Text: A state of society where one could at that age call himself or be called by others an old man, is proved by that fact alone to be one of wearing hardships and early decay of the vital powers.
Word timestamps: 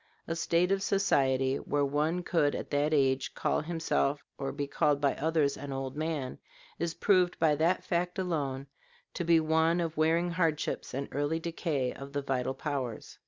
A 0.27 0.35
state 0.35 0.71
of 0.71 0.81
society 0.81 1.57
where 1.57 1.85
one 1.85 2.23
could 2.23 2.55
at 2.55 2.71
that 2.71 2.91
age 2.91 3.35
call 3.35 3.61
himself 3.61 4.23
or 4.35 4.51
be 4.51 4.65
called 4.65 4.99
by 4.99 5.13
others 5.13 5.55
an 5.55 5.71
old 5.71 5.95
man, 5.95 6.39
is 6.79 6.95
proved 6.95 7.37
by 7.37 7.53
that 7.57 7.83
fact 7.83 8.17
alone 8.17 8.65
to 9.13 9.23
be 9.23 9.39
one 9.39 9.79
of 9.79 9.97
wearing 9.97 10.31
hardships 10.31 10.95
and 10.95 11.07
early 11.11 11.39
decay 11.39 11.93
of 11.93 12.13
the 12.13 12.23
vital 12.23 12.55
powers. 12.55 13.19